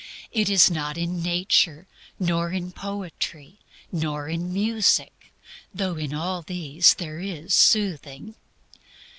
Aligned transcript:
It 0.31 0.49
is 0.49 0.71
not 0.71 0.97
in 0.97 1.21
nature, 1.21 1.85
or 2.19 2.51
in 2.51 2.71
poetry, 2.71 3.59
or 3.93 4.27
in 4.27 4.51
music 4.51 5.31
though 5.75 5.95
in 5.95 6.11
all 6.11 6.41
these 6.41 6.95
there 6.95 7.19
is 7.19 7.53
soothing. 7.53 8.33